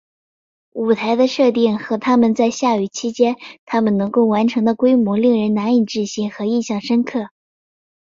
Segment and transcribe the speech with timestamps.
[0.71, 7.29] 舞台的设定和他们在下雨期间他们能够完成的规模令人难以置信和印象深刻。